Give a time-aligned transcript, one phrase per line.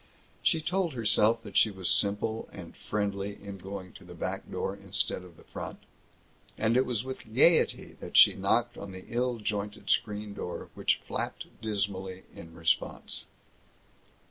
[0.41, 4.75] She told herself that she was simple and friendly in going to the back door
[4.75, 5.77] instead of the front,
[6.57, 10.99] and it was with gaiety that she knocked on the ill jointed screen door, which
[11.05, 13.25] flapped dismally in response.